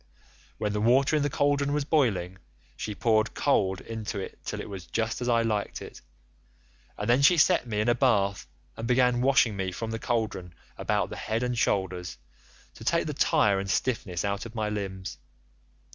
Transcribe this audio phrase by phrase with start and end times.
[0.57, 2.37] When the water in the cauldron was boiling,87
[2.75, 6.01] she poured cold into it till it was just as I liked it,
[6.97, 10.55] and then she set me in a bath and began washing me from the cauldron
[10.75, 12.17] about the head and shoulders,
[12.73, 15.19] to take the tire and stiffness out of my limbs.